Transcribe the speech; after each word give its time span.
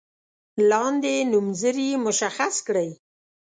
لاندې 0.69 1.13
نومځري 1.31 1.89
مشخص 2.05 2.55
کړئ. 2.67 2.89